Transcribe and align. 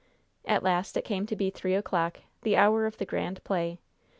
At 0.45 0.63
last 0.63 0.97
it 0.97 1.05
came 1.05 1.27
to 1.27 1.35
be 1.35 1.51
three 1.51 1.75
o'clock, 1.75 2.21
the 2.41 2.57
hour 2.57 2.87
of 2.87 2.97
the 2.97 3.05
grand 3.05 3.43
play. 3.43 3.77